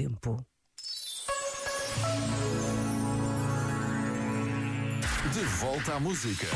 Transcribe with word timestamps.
tempo. 0.00 0.34
De 5.34 5.44
volta 5.60 5.94
à 5.94 6.00
música. 6.00 6.46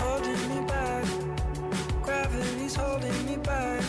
Holding 0.00 0.48
me 0.48 0.60
back, 0.66 1.04
gravity's 2.02 2.74
holding 2.76 3.26
me 3.26 3.36
back. 3.36 3.79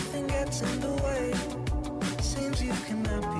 nothing 0.00 0.26
gets 0.28 0.62
in 0.62 0.80
the 0.80 0.92
way. 1.04 1.32
Seems 2.22 2.62
you 2.62 2.72
cannot 2.86 3.38
be. 3.38 3.39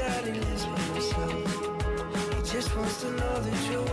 daddy 0.00 0.32
lives 0.32 0.64
by 0.64 0.78
himself. 0.92 1.50
He 2.34 2.40
just 2.52 2.74
wants 2.76 3.00
to 3.02 3.10
know 3.10 3.40
that 3.46 3.70
you're 3.70 3.89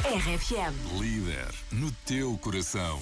RFM. 0.00 0.72
Líder 0.98 1.48
no 1.70 1.92
teu 2.06 2.38
coração. 2.38 2.98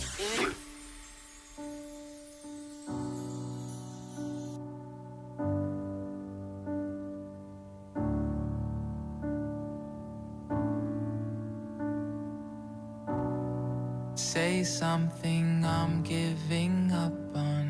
Say 14.17 14.65
something 14.65 15.65
I'm 15.65 16.03
giving 16.03 16.91
up 16.93 17.15
on. 17.37 17.70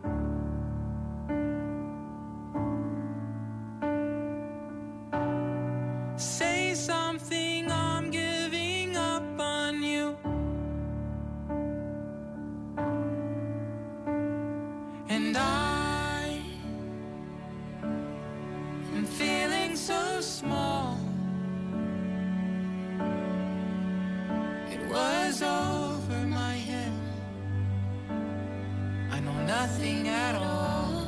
nothing 29.57 30.07
at 30.07 30.35
all. 30.35 31.03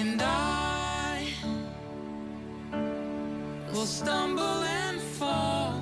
And 0.00 0.20
I 0.20 1.28
will 3.72 3.90
stumble 4.00 4.60
and 4.80 5.00
fall. 5.18 5.74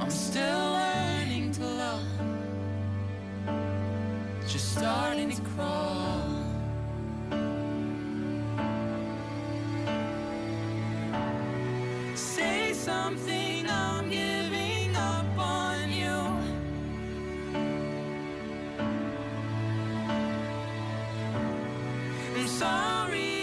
I'm 0.00 0.12
still 0.26 0.64
learning 0.80 1.50
to 1.58 1.64
love, 1.82 2.12
just 4.52 4.66
starting 4.76 5.30
to 5.38 5.42
crawl. 5.50 6.36
something 12.86 13.66
I'm 13.68 14.10
getting. 14.10 14.35
sorry. 22.58 23.35